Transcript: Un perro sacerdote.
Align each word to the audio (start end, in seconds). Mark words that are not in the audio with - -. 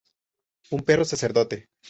Un 0.71 0.81
perro 0.81 1.05
sacerdote. 1.05 1.67